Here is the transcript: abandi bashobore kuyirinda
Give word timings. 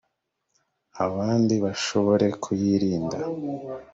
abandi 1.05 1.53
bashobore 1.63 2.25
kuyirinda 2.43 3.17